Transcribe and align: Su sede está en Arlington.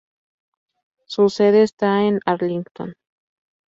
Su 1.05 1.29
sede 1.29 1.61
está 1.61 2.01
en 2.05 2.21
Arlington. 2.25 2.95